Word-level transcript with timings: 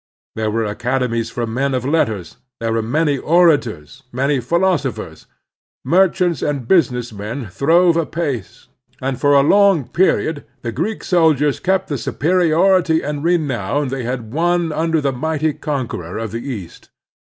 There 0.33 0.49
were 0.49 0.65
academies 0.65 1.29
for 1.29 1.45
men 1.45 1.75
of 1.75 1.85
letters; 1.85 2.37
there 2.59 2.73
were 2.73 2.81
many 2.81 3.19
orators, 3.19 4.01
many 4.11 4.39
philosophers. 4.39 5.27
Merchants 5.85 6.41
and 6.41 6.67
business 6.67 7.13
men 7.13 7.45
throve 7.49 7.95
apace, 7.97 8.67
and 8.99 9.21
for 9.21 9.35
a 9.35 9.43
long 9.43 9.87
period 9.87 10.43
the 10.63 10.71
Greek 10.71 11.03
soldiers 11.03 11.59
kept 11.59 11.87
the 11.87 11.99
superiority 11.99 13.03
and 13.03 13.23
renown 13.23 13.89
they 13.89 14.01
had 14.01 14.33
won 14.33 14.69
tmder 14.69 15.03
the 15.03 15.11
mighty 15.13 15.53
conqueror 15.53 16.17
of 16.17 16.31
the 16.31 16.41
East. 16.51 16.89